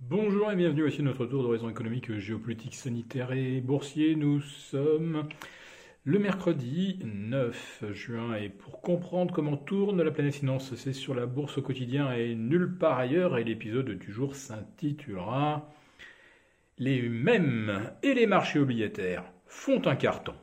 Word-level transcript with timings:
Bonjour 0.00 0.50
et 0.50 0.56
bienvenue, 0.56 0.80
voici 0.80 1.02
notre 1.02 1.26
tour 1.26 1.42
d'horizon 1.42 1.68
économique, 1.68 2.16
géopolitique, 2.18 2.74
sanitaire 2.74 3.32
et 3.32 3.60
boursier. 3.60 4.16
Nous 4.16 4.40
sommes 4.40 5.28
le 6.04 6.18
mercredi 6.18 6.98
9 7.04 7.84
juin 7.92 8.34
et 8.34 8.48
pour 8.48 8.80
comprendre 8.80 9.32
comment 9.32 9.58
tourne 9.58 10.02
la 10.02 10.10
planète 10.10 10.34
finance, 10.34 10.74
c'est 10.74 10.94
sur 10.94 11.14
la 11.14 11.26
bourse 11.26 11.58
au 11.58 11.62
quotidien 11.62 12.12
et 12.12 12.34
nulle 12.34 12.78
part 12.78 12.98
ailleurs 12.98 13.36
et 13.36 13.44
l'épisode 13.44 13.90
du 13.90 14.10
jour 14.10 14.34
s'intitulera 14.34 15.70
Les 16.78 17.06
mêmes 17.08 17.92
et 18.02 18.14
les 18.14 18.26
marchés 18.26 18.58
obligataires 18.58 19.30
font 19.46 19.86
un 19.86 19.96
carton. 19.96 20.34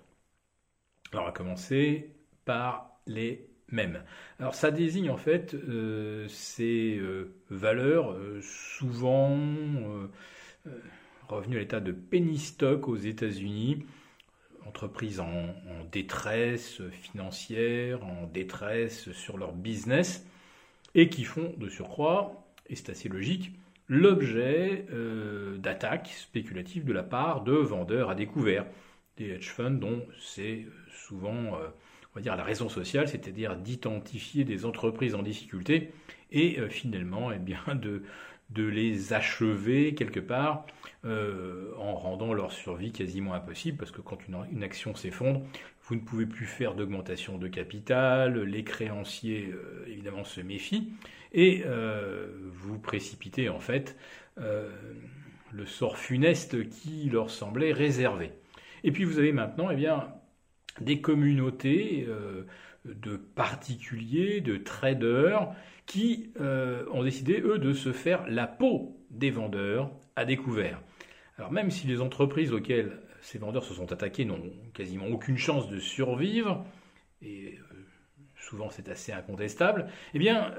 Alors 1.12 1.26
va 1.26 1.32
commencer 1.32 2.16
par 2.46 3.02
les 3.08 3.50
mêmes. 3.70 4.04
Alors 4.40 4.56
ça 4.56 4.72
désigne 4.72 5.10
en 5.10 5.18
fait 5.18 5.54
euh, 5.54 6.28
ces 6.30 6.98
euh, 6.98 7.34
valeurs 7.50 8.12
euh, 8.12 8.40
souvent 8.42 9.38
revenues 11.28 11.58
à 11.58 11.60
l'état 11.60 11.80
de 11.80 11.92
penny 11.92 12.38
stock 12.38 12.88
aux 12.88 12.96
États-Unis, 12.96 13.86
entreprises 14.66 15.20
en, 15.20 15.26
en, 15.28 15.84
détresse 15.92 16.82
financière, 16.92 18.06
en 18.06 18.28
détresse 18.28 19.12
sur 19.12 19.38
leur 19.38 19.54
business, 19.54 20.26
et 20.96 21.10
qui 21.10 21.24
font 21.24 21.54
de 21.58 21.70
surcroît, 21.70 22.48
et 22.68 22.76
c'est 22.76 22.90
assez 22.90 23.10
logique, 23.10 23.52
l'objet 23.88 24.86
d'attaques 25.60 26.08
spéculatives 26.08 26.86
de 26.86 26.94
la 26.94 27.04
part 27.04 27.44
de 27.44 27.54
vendeurs 27.54 28.10
à 28.10 28.16
découvert, 28.16 28.66
des 29.18 29.30
hedge 29.30 29.50
funds 29.50 29.72
dont 29.72 30.06
c'est 30.20 30.66
souvent 30.92 31.58
dire, 32.22 32.36
la 32.36 32.44
raison 32.44 32.70
sociale, 32.70 33.08
c'est-à-dire 33.08 33.56
d'identifier 33.56 34.44
des 34.44 34.66
entreprises 34.66 35.16
en 35.16 35.24
difficulté 35.24 35.92
et 36.32 36.60
euh, 36.60 36.70
finalement 36.70 37.32
eh 37.32 37.40
de, 37.76 38.64
les 38.64 39.14
achever 39.14 39.94
quelque 39.94 40.20
part 40.20 40.66
euh, 41.06 41.74
en 41.78 41.96
rendant 41.96 42.34
leur 42.34 42.52
survie 42.52 42.92
quasiment 42.92 43.34
impossible, 43.34 43.78
parce 43.78 43.92
que 43.92 44.02
quand 44.02 44.28
une, 44.28 44.38
une 44.52 44.64
action 44.64 44.96
s'effondre, 44.96 45.42
vous 45.84 45.96
ne 45.96 46.02
pouvez 46.02 46.26
plus 46.26 46.46
faire 46.46 46.74
d'augmentation 46.74 47.38
de 47.38 47.48
capital, 47.48 48.42
les 48.42 48.64
créanciers 48.64 49.54
euh, 49.54 49.86
évidemment 49.88 50.24
se 50.24 50.42
méfient, 50.42 50.90
et 51.34 51.64
vous 52.54 52.80
précipitez 52.80 53.50
en 53.50 53.60
fait 53.60 53.98
le 54.38 55.66
sort 55.66 55.98
funeste 55.98 56.70
qui 56.70 57.10
leur 57.10 57.30
semblait 57.30 57.74
réservé. 57.74 58.32
Et 58.86 58.92
puis 58.92 59.04
vous 59.04 59.20
avez 59.20 59.34
maintenant 59.34 59.70
eh 59.70 59.76
bien, 59.76 60.08
des 60.82 61.02
communautés 61.02 62.06
euh, 62.08 62.46
de 62.86 63.18
particuliers, 63.18 64.42
de 64.42 64.58
traders, 64.58 65.50
qui 65.86 66.32
euh, 66.40 66.84
ont 66.92 67.04
décidé, 67.04 67.42
eux, 67.42 67.60
de 67.60 67.74
se 67.74 67.92
faire 67.92 68.26
la 68.28 68.48
peau 68.48 68.98
des 69.10 69.32
vendeurs 69.32 69.92
à 70.16 70.26
découvert. 70.26 70.82
Alors 71.38 71.52
même 71.52 71.72
si 71.72 71.88
les 71.88 72.02
entreprises 72.02 72.52
auxquelles 72.52 73.00
ces 73.22 73.38
vendeurs 73.38 73.64
se 73.64 73.74
sont 73.74 73.92
attaqués 73.92 74.26
n'ont 74.26 74.42
quasiment 74.74 75.08
aucune 75.08 75.38
chance 75.38 75.70
de 75.70 75.80
survivre, 75.80 76.66
et 77.22 77.58
euh, 77.58 77.76
souvent 78.40 78.70
c'est 78.70 78.90
assez 78.90 79.12
incontestable, 79.12 79.88
eh 80.14 80.20
bien, 80.20 80.54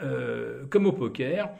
comme 0.68 0.86
au 0.86 0.92
poker, 0.92 1.50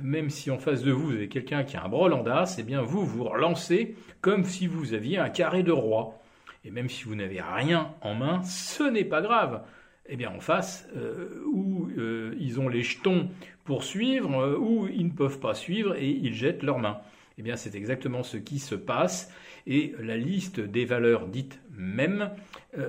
même 0.00 0.28
si 0.28 0.50
en 0.50 0.58
face 0.58 0.82
de 0.82 0.92
vous, 0.92 1.06
vous 1.06 1.14
avez 1.14 1.28
quelqu'un 1.28 1.64
qui 1.64 1.76
a 1.76 1.84
un 1.84 1.88
brol 1.88 2.12
en 2.12 2.24
eh 2.58 2.62
bien, 2.62 2.82
vous 2.82 3.06
vous 3.06 3.24
relancez 3.24 3.96
comme 4.20 4.44
si 4.44 4.66
vous 4.66 4.92
aviez 4.92 5.18
un 5.18 5.30
carré 5.30 5.62
de 5.62 5.72
roi. 5.72 6.19
Et 6.64 6.70
même 6.70 6.88
si 6.88 7.04
vous 7.04 7.14
n'avez 7.14 7.40
rien 7.40 7.94
en 8.02 8.14
main, 8.14 8.42
ce 8.42 8.82
n'est 8.82 9.04
pas 9.04 9.22
grave. 9.22 9.62
Eh 10.06 10.16
bien, 10.16 10.30
en 10.30 10.40
face, 10.40 10.88
euh, 10.96 11.42
où 11.46 11.88
euh, 11.96 12.34
ils 12.38 12.58
ont 12.58 12.68
les 12.68 12.82
jetons 12.82 13.30
pour 13.64 13.84
suivre, 13.84 14.40
euh, 14.40 14.56
ou 14.58 14.88
ils 14.88 15.06
ne 15.06 15.12
peuvent 15.12 15.38
pas 15.38 15.54
suivre 15.54 15.94
et 15.96 16.08
ils 16.08 16.34
jettent 16.34 16.62
leurs 16.62 16.78
mains. 16.78 17.00
Eh 17.38 17.42
bien, 17.42 17.56
c'est 17.56 17.74
exactement 17.74 18.22
ce 18.22 18.36
qui 18.36 18.58
se 18.58 18.74
passe. 18.74 19.32
Et 19.66 19.94
la 20.00 20.16
liste 20.16 20.60
des 20.60 20.84
valeurs 20.84 21.28
dites 21.28 21.60
mêmes 21.70 22.30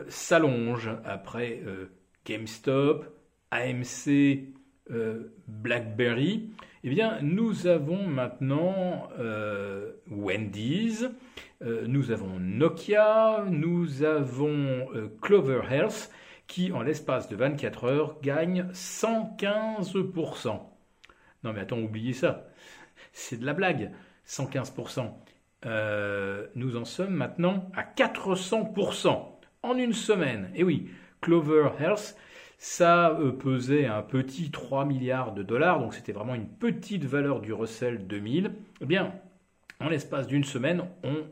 s'allonge 0.08 0.89
après 1.05 1.61
GameStop, 2.26 3.05
AMC, 3.52 4.48
BlackBerry. 5.47 6.49
Eh 6.83 6.89
bien, 6.89 7.19
nous 7.21 7.67
avons 7.67 8.07
maintenant 8.07 9.09
Wendy's, 10.09 11.07
euh, 11.63 11.85
nous 11.87 12.11
avons 12.11 12.39
Nokia, 12.39 13.45
nous 13.47 14.03
avons 14.03 14.89
euh, 14.95 15.15
Clover 15.21 15.61
Health 15.69 16.09
qui, 16.47 16.71
en 16.71 16.81
l'espace 16.81 17.29
de 17.29 17.35
24 17.35 17.83
heures, 17.83 18.17
gagne 18.21 18.65
115%. 18.73 20.59
Non 21.43 21.53
mais 21.53 21.59
attends, 21.59 21.77
oubliez 21.79 22.13
ça. 22.13 22.47
C'est 23.13 23.37
de 23.39 23.45
la 23.45 23.53
blague. 23.53 23.91
115%. 24.27 25.11
Euh, 25.67 26.47
nous 26.55 26.77
en 26.77 26.85
sommes 26.85 27.13
maintenant 27.13 27.69
à 27.75 27.83
400% 27.83 29.23
en 29.61 29.77
une 29.77 29.93
semaine. 29.93 30.49
Et 30.55 30.63
oui, 30.63 30.89
Clover 31.21 31.69
Health, 31.79 32.17
ça 32.64 33.17
pesait 33.39 33.88
un 33.88 34.04
petit 34.04 34.52
3 34.52 34.86
milliards 34.86 35.33
de 35.33 35.42
dollars, 35.42 35.80
donc 35.80 35.95
c'était 35.95 36.11
vraiment 36.11 36.36
une 36.36 36.48
petite 36.48 37.05
valeur 37.05 37.42
du 37.42 37.54
Russell 37.54 38.05
2000. 38.05 38.52
Eh 38.82 38.86
bien, 38.86 39.16
en 39.80 39.89
l'espace 39.89 40.27
d'une 40.27 40.44
semaine, 40.44 40.83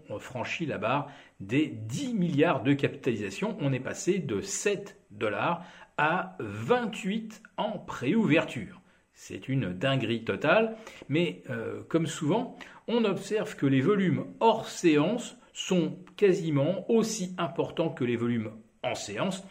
on 0.09 0.17
franchit 0.17 0.65
la 0.65 0.79
barre 0.79 1.07
des 1.39 1.67
10 1.67 2.15
milliards 2.15 2.63
de 2.63 2.73
capitalisation. 2.73 3.55
On 3.61 3.71
est 3.73 3.79
passé 3.79 4.17
de 4.17 4.41
7 4.41 4.97
dollars 5.11 5.63
à 5.97 6.35
28 6.39 7.43
en 7.57 7.77
préouverture. 7.77 8.81
C'est 9.13 9.47
une 9.49 9.71
dinguerie 9.71 10.23
totale, 10.23 10.77
mais 11.09 11.43
euh, 11.51 11.83
comme 11.89 12.07
souvent, 12.07 12.57
on 12.87 13.05
observe 13.05 13.55
que 13.55 13.67
les 13.67 13.81
volumes 13.81 14.25
hors 14.39 14.67
séance 14.67 15.37
sont 15.53 15.99
quasiment 16.17 16.89
aussi 16.89 17.35
importants 17.37 17.89
que 17.89 18.03
les 18.03 18.15
volumes 18.15 18.49
en 18.81 18.95
séance. 18.95 19.45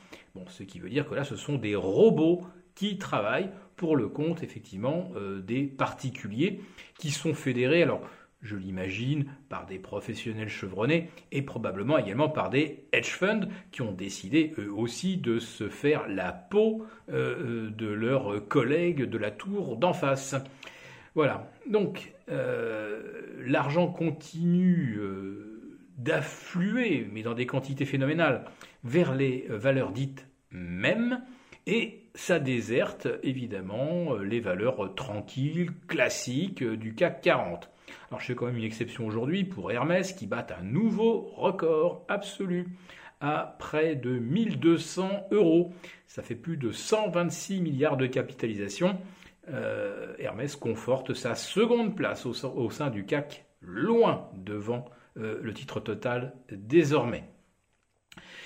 Ce 0.49 0.63
qui 0.63 0.79
veut 0.79 0.91
dire 0.91 1.09
que 1.09 1.15
là, 1.15 1.25
ce 1.25 1.37
sont 1.37 1.57
des 1.57 1.75
robots 1.75 2.47
qui 2.79 2.97
travaillent 2.97 3.51
pour 3.75 3.97
le 3.97 4.09
compte 4.09 4.43
effectivement 4.43 5.11
euh, 5.17 5.41
des 5.41 5.65
particuliers 5.65 6.61
qui 6.99 7.11
sont 7.11 7.35
fédérés. 7.35 7.83
Alors, 7.83 8.03
je 8.41 8.55
l'imagine, 8.55 9.25
par 9.49 9.67
des 9.67 9.81
professionnels 9.81 10.49
chevronnés 10.49 11.11
et 11.33 11.43
probablement 11.43 11.99
également 11.99 12.29
par 12.29 12.51
des 12.51 12.85
hedge 12.93 13.11
funds 13.11 13.49
qui 13.73 13.83
ont 13.83 13.91
décidé 13.91 14.55
eux 14.59 14.73
aussi 14.73 15.17
de 15.17 15.41
se 15.41 15.69
faire 15.69 16.07
la 16.07 16.31
peau 16.31 16.87
euh, 17.09 17.67
euh, 17.67 17.71
de 17.71 17.89
leurs 17.89 18.47
collègues 18.47 19.03
de 19.03 19.19
la 19.19 19.33
tour 19.33 19.77
d'en 19.77 19.93
face. 19.93 20.37
Voilà, 21.17 21.51
donc 21.69 22.13
l'argent 23.45 23.89
continue 23.89 25.01
d'affluer, 25.97 27.09
mais 27.11 27.23
dans 27.23 27.35
des 27.35 27.47
quantités 27.47 27.87
phénoménales, 27.87 28.45
vers 28.85 29.15
les 29.15 29.47
valeurs 29.49 29.91
dites 29.91 30.28
mêmes, 30.51 31.23
et 31.67 32.05
ça 32.15 32.39
déserte 32.39 33.09
évidemment 33.23 34.15
les 34.17 34.41
valeurs 34.41 34.95
tranquilles, 34.95 35.71
classiques 35.87 36.65
du 36.65 36.95
CAC 36.95 37.21
40. 37.21 37.71
Alors 38.11 38.21
je 38.21 38.27
fais 38.27 38.35
quand 38.35 38.47
même 38.47 38.57
une 38.57 38.65
exception 38.65 39.07
aujourd'hui 39.07 39.45
pour 39.45 39.71
Hermès 39.71 40.13
qui 40.13 40.27
bat 40.27 40.47
un 40.59 40.63
nouveau 40.63 41.31
record 41.37 42.05
absolu 42.09 42.69
à 43.21 43.57
près 43.59 43.97
de 43.97 44.19
1200 44.19 45.29
euros. 45.31 45.73
Ça 46.07 46.23
fait 46.23 46.35
plus 46.35 46.57
de 46.57 46.71
126 46.71 47.61
milliards 47.61 47.97
de 47.97 48.07
capitalisation. 48.07 48.99
Euh, 49.51 50.15
Hermès 50.19 50.57
conforte 50.57 51.15
sa 51.15 51.35
seconde 51.35 51.97
place 51.97 52.27
au, 52.27 52.71
sein 52.71 52.91
du 52.91 53.05
CAC, 53.07 53.47
loin 53.61 54.29
devant 54.35 54.85
euh, 55.17 55.39
le 55.43 55.53
titre 55.53 55.81
total 55.81 56.35
désormais. 56.51 57.25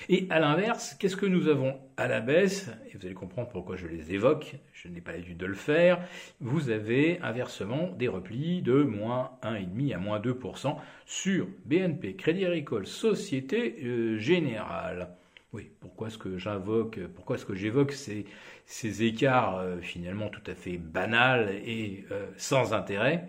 Et 0.08 0.26
à 0.30 0.40
l'inverse, 0.40 0.96
qu'est-ce 0.98 1.16
que 1.16 1.26
nous 1.26 1.48
avons 1.48 1.78
à 1.96 2.08
la 2.08 2.20
baisse? 2.20 2.70
Et 2.88 2.96
vous 2.96 3.06
allez 3.06 3.14
comprendre 3.14 3.48
pourquoi 3.48 3.76
je 3.76 3.86
les 3.86 4.12
évoque, 4.12 4.56
je 4.72 4.88
n'ai 4.88 5.00
pas 5.00 5.12
l'habitude 5.12 5.38
de 5.38 5.46
le 5.46 5.54
faire. 5.54 6.00
Vous 6.40 6.70
avez 6.70 7.20
inversement 7.20 7.88
des 7.98 8.08
replis 8.08 8.62
de 8.62 8.82
moins 8.82 9.32
1,5 9.42 9.94
à 9.94 9.98
moins 9.98 10.18
2% 10.18 10.76
sur 11.06 11.46
BNP, 11.64 12.16
Crédit 12.16 12.44
Agricole, 12.44 12.86
Société 12.86 13.76
euh, 13.84 14.18
Générale. 14.18 15.08
Oui, 15.52 15.70
pourquoi 15.80 16.08
est-ce 16.08 16.18
que 16.18 16.38
j'invoque, 16.38 16.98
pourquoi 17.14 17.36
est-ce 17.36 17.44
que 17.44 17.54
j'évoque 17.54 17.92
ces, 17.92 19.02
écarts 19.02 19.58
euh, 19.58 19.80
finalement 19.80 20.28
tout 20.28 20.42
à 20.50 20.54
fait 20.54 20.78
banals 20.78 21.50
et 21.64 22.04
euh, 22.10 22.26
sans 22.38 22.72
intérêt? 22.72 23.28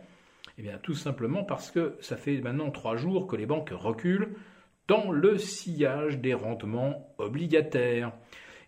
Eh 0.58 0.62
bien, 0.62 0.78
tout 0.82 0.94
simplement 0.94 1.44
parce 1.44 1.72
que 1.72 1.98
ça 2.00 2.16
fait 2.16 2.40
maintenant 2.40 2.72
trois 2.72 2.96
jours 2.96 3.28
que 3.28 3.36
les 3.36 3.46
banques 3.46 3.72
reculent 3.72 4.30
dans 4.88 5.12
le 5.12 5.38
sillage 5.38 6.20
des 6.20 6.34
rendements 6.34 7.14
obligataires. 7.18 8.12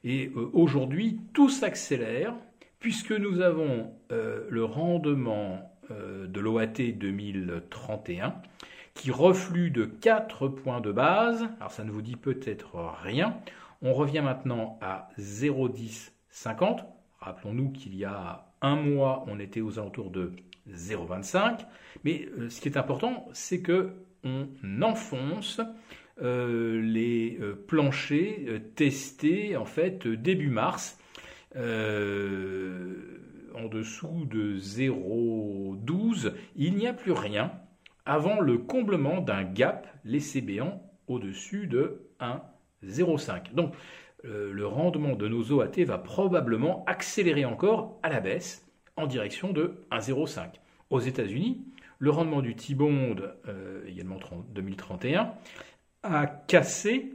Et 0.03 0.31
euh, 0.35 0.49
aujourd'hui, 0.53 1.19
tout 1.33 1.49
s'accélère 1.49 2.33
puisque 2.79 3.11
nous 3.11 3.41
avons 3.41 3.91
euh, 4.11 4.45
le 4.49 4.63
rendement 4.63 5.71
euh, 5.91 6.27
de 6.27 6.39
l'OAT 6.39 6.93
2031 6.95 8.35
qui 8.93 9.11
reflue 9.11 9.71
de 9.71 9.85
4 9.85 10.47
points 10.47 10.79
de 10.79 10.91
base. 10.91 11.43
Alors 11.59 11.71
ça 11.71 11.83
ne 11.83 11.91
vous 11.91 12.01
dit 12.01 12.15
peut-être 12.15 12.75
rien. 13.03 13.37
On 13.81 13.93
revient 13.93 14.21
maintenant 14.21 14.77
à 14.81 15.09
0,1050. 15.19 16.85
Rappelons-nous 17.19 17.71
qu'il 17.71 17.95
y 17.95 18.05
a 18.05 18.45
un 18.61 18.75
mois, 18.75 19.25
on 19.27 19.39
était 19.39 19.61
aux 19.61 19.79
alentours 19.79 20.11
de 20.11 20.31
0,25. 20.71 21.65
Mais 22.03 22.29
ce 22.49 22.61
qui 22.61 22.69
est 22.69 22.77
important, 22.77 23.27
c'est 23.33 23.61
que 23.61 23.91
on 24.23 24.47
enfonce 24.81 25.61
les 26.21 27.37
euh, 27.41 27.55
planchers 27.67 28.61
testés 28.75 29.57
en 29.57 29.65
fait 29.65 30.07
début 30.07 30.49
mars. 30.49 30.97
en 31.55 31.59
dessous 33.69 34.25
de 34.25 34.57
0,12, 34.57 36.33
il 36.55 36.75
n'y 36.75 36.87
a 36.87 36.93
plus 36.93 37.11
rien 37.11 37.51
avant 38.05 38.39
le 38.39 38.57
comblement 38.57 39.21
d'un 39.21 39.43
gap 39.43 39.87
laissé 40.05 40.41
béant 40.41 40.81
au-dessus 41.07 41.67
de 41.67 42.01
1,05. 42.19 43.53
Donc 43.53 43.73
le 44.23 44.65
rendement 44.65 45.15
de 45.15 45.27
nos 45.27 45.51
OAT 45.51 45.83
va 45.85 45.97
probablement 45.97 46.83
accélérer 46.85 47.45
encore 47.45 47.99
à 48.03 48.09
la 48.09 48.19
baisse 48.19 48.65
en 48.97 49.07
direction 49.07 49.51
de 49.51 49.85
1,05. 49.91 50.47
Aux 50.89 50.99
États-Unis, 50.99 51.65
le 51.99 52.09
rendement 52.11 52.41
du 52.41 52.55
T-Bond, 52.55 53.15
euh, 53.47 53.85
également 53.87 54.19
2031, 54.53 55.33
a 56.13 56.27
cassé 56.27 57.13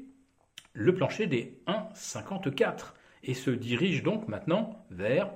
le 0.72 0.94
plancher 0.94 1.26
des 1.26 1.58
1,54 1.66 2.92
et 3.24 3.34
se 3.34 3.50
dirige 3.50 4.02
donc 4.02 4.28
maintenant 4.28 4.84
vers 4.90 5.30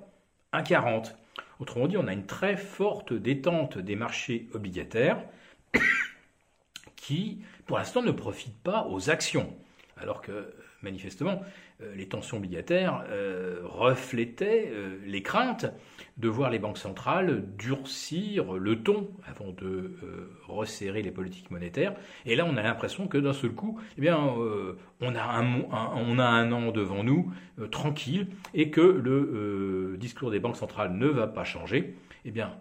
1,40. 0.53 1.15
Autrement 1.61 1.87
dit, 1.87 1.97
on 1.97 2.09
a 2.09 2.13
une 2.13 2.27
très 2.27 2.57
forte 2.57 3.13
détente 3.13 3.79
des 3.79 3.97
marchés 3.97 4.49
obligataires 4.55 5.23
qui, 6.97 7.43
pour 7.67 7.79
l'instant, 7.79 8.03
ne 8.03 8.11
profitent 8.11 8.63
pas 8.63 8.87
aux 8.89 9.11
actions. 9.11 9.55
Alors 9.97 10.23
que, 10.23 10.53
manifestement, 10.83 11.43
euh, 11.81 11.95
les 11.97 12.07
tensions 12.07 12.37
obligataires 12.37 13.05
euh, 13.09 13.61
reflétaient 13.65 14.71
euh, 14.73 14.99
les 15.07 15.23
craintes 15.23 15.67
de 16.19 16.29
voir 16.29 16.51
les 16.51 16.59
banques 16.59 16.79
centrales 16.79 17.45
durcir 17.59 18.53
le 18.53 18.83
ton 18.83 19.11
avant 19.27 19.51
de 19.51 19.97
resserrer 20.47 21.03
les 21.03 21.11
politiques 21.11 21.51
monétaires. 21.51 21.95
Et 22.25 22.37
là, 22.37 22.47
on 22.49 22.57
a 22.57 22.63
l'impression 22.63 23.09
que 23.09 23.19
d'un 23.19 23.33
seul 23.33 23.51
coup, 23.51 23.81
eh 23.99 24.13
on, 24.13 25.15
a 25.17 25.23
un, 25.23 25.63
on 25.73 26.19
a 26.21 26.25
un 26.25 26.53
an 26.53 26.71
devant 26.71 27.03
nous 27.03 27.33
tranquille 27.73 28.29
et 28.55 28.71
que 28.71 28.81
le 28.81 29.97
discours 29.99 30.31
des 30.31 30.39
banques 30.39 30.57
centrales 30.57 30.93
ne 30.93 31.09
va 31.09 31.27
pas 31.27 31.43
changer. 31.43 31.97
Eh 32.25 32.31
bien, 32.31 32.53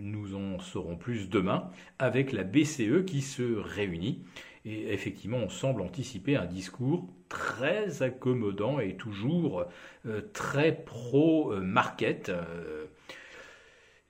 nous 0.00 0.34
en 0.34 0.58
saurons 0.58 0.96
plus 0.96 1.28
demain 1.28 1.68
avec 1.98 2.32
la 2.32 2.42
BCE 2.42 3.04
qui 3.06 3.20
se 3.20 3.58
réunit. 3.58 4.22
Et 4.64 4.92
effectivement, 4.92 5.38
on 5.38 5.48
semble 5.50 5.82
anticiper 5.82 6.36
un 6.36 6.46
discours 6.46 7.06
très 7.28 8.02
accommodant 8.02 8.80
et 8.80 8.96
toujours 8.96 9.66
euh, 10.06 10.22
très 10.32 10.72
pro-market. 10.72 12.30
Euh, 12.30 12.86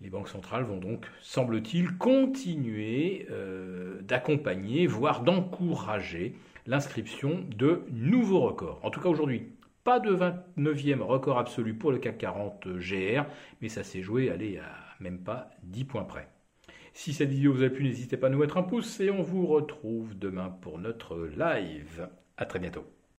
les 0.00 0.10
banques 0.10 0.28
centrales 0.28 0.64
vont 0.64 0.78
donc, 0.78 1.06
semble-t-il, 1.20 1.96
continuer 1.96 3.26
euh, 3.30 4.00
d'accompagner, 4.02 4.86
voire 4.86 5.22
d'encourager 5.22 6.36
l'inscription 6.66 7.44
de 7.56 7.82
nouveaux 7.90 8.40
records. 8.40 8.80
En 8.84 8.90
tout 8.90 9.00
cas 9.00 9.08
aujourd'hui, 9.08 9.48
pas 9.82 9.98
de 9.98 10.14
29e 10.14 11.00
record 11.00 11.38
absolu 11.38 11.74
pour 11.74 11.90
le 11.90 11.98
CAC 11.98 12.18
40 12.18 12.68
GR, 12.68 13.24
mais 13.60 13.68
ça 13.68 13.82
s'est 13.82 14.02
joué, 14.02 14.30
allez, 14.30 14.58
à 14.58 14.70
même 15.00 15.18
pas 15.18 15.50
10 15.64 15.84
points 15.84 16.04
près. 16.04 16.28
Si 16.94 17.12
cette 17.12 17.28
vidéo 17.28 17.52
vous 17.52 17.64
a 17.64 17.68
plu, 17.68 17.84
n'hésitez 17.84 18.16
pas 18.16 18.28
à 18.28 18.30
nous 18.30 18.38
mettre 18.38 18.56
un 18.56 18.62
pouce 18.62 19.00
et 19.00 19.10
on 19.10 19.20
vous 19.20 19.46
retrouve 19.46 20.16
demain 20.16 20.48
pour 20.48 20.78
notre 20.78 21.26
live. 21.36 22.08
À 22.36 22.46
très 22.46 22.60
bientôt. 22.60 22.84